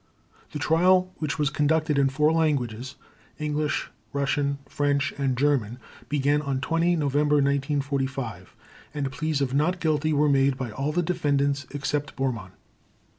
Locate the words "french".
4.67-5.13